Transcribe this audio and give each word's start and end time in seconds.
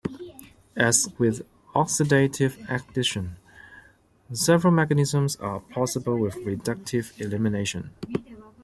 As 0.75 1.07
with 1.19 1.43
oxidative 1.75 2.57
addition, 2.67 3.35
several 4.33 4.73
mechanisms 4.73 5.35
are 5.35 5.59
possible 5.59 6.17
with 6.17 6.33
reductive 6.37 7.13
elimination. 7.21 7.91